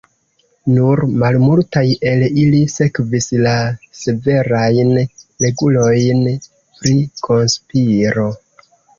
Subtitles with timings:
[0.75, 3.53] Nur malmultaj el ili sekvis la
[3.99, 4.95] severajn
[5.45, 6.23] regulojn
[6.79, 6.95] pri
[7.29, 8.25] konspiro.